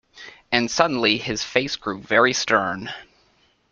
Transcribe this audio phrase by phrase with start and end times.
[0.51, 2.91] And suddenly his face grew very stern.